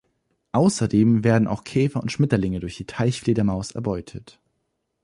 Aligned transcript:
Außerdem 0.53 1.23
werden 1.23 1.47
auch 1.47 1.63
Käfer 1.63 2.01
und 2.01 2.11
Schmetterlinge 2.11 2.59
durch 2.59 2.75
die 2.75 2.87
Teichfledermaus 2.87 3.69
erbeutet. 3.75 4.39